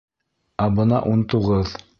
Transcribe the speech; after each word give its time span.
Ә 0.65 0.67
бына 0.79 1.05
ун 1.13 1.23
туғыҙ... 1.35 1.81